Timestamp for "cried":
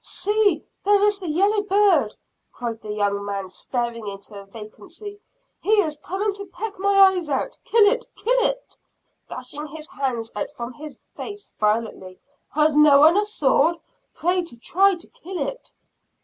2.51-2.81